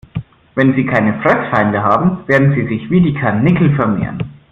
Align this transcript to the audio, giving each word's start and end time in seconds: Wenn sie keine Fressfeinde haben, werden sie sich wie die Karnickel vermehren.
Wenn 0.55 0.73
sie 0.75 0.87
keine 0.87 1.21
Fressfeinde 1.21 1.83
haben, 1.83 2.27
werden 2.27 2.55
sie 2.55 2.65
sich 2.67 2.89
wie 2.89 3.01
die 3.01 3.13
Karnickel 3.13 3.75
vermehren. 3.75 4.17